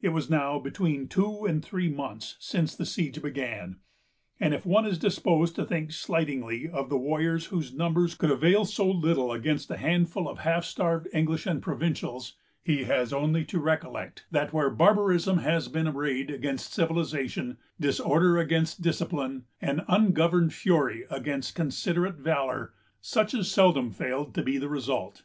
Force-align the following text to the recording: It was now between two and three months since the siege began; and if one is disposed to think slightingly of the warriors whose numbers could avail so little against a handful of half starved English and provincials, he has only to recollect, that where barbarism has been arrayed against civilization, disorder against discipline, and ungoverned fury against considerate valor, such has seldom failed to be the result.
It 0.00 0.14
was 0.14 0.30
now 0.30 0.58
between 0.58 1.08
two 1.08 1.44
and 1.44 1.62
three 1.62 1.90
months 1.90 2.36
since 2.40 2.74
the 2.74 2.86
siege 2.86 3.20
began; 3.20 3.80
and 4.40 4.54
if 4.54 4.64
one 4.64 4.86
is 4.86 4.98
disposed 4.98 5.56
to 5.56 5.66
think 5.66 5.92
slightingly 5.92 6.66
of 6.70 6.88
the 6.88 6.96
warriors 6.96 7.44
whose 7.52 7.70
numbers 7.74 8.14
could 8.14 8.30
avail 8.30 8.64
so 8.64 8.90
little 8.90 9.30
against 9.30 9.70
a 9.70 9.76
handful 9.76 10.26
of 10.26 10.38
half 10.38 10.64
starved 10.64 11.06
English 11.12 11.46
and 11.46 11.60
provincials, 11.60 12.34
he 12.62 12.84
has 12.84 13.12
only 13.12 13.44
to 13.44 13.60
recollect, 13.60 14.24
that 14.30 14.54
where 14.54 14.70
barbarism 14.70 15.40
has 15.40 15.68
been 15.68 15.88
arrayed 15.88 16.30
against 16.30 16.72
civilization, 16.72 17.58
disorder 17.78 18.38
against 18.38 18.80
discipline, 18.80 19.44
and 19.60 19.84
ungoverned 19.86 20.54
fury 20.54 21.04
against 21.10 21.54
considerate 21.54 22.16
valor, 22.16 22.72
such 23.02 23.32
has 23.32 23.50
seldom 23.52 23.90
failed 23.90 24.34
to 24.34 24.42
be 24.42 24.56
the 24.56 24.70
result. 24.70 25.24